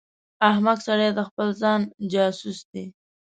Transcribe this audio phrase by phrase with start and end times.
[0.49, 1.79] احمق سړی د خپل ځان
[2.13, 2.85] جاسوس دی.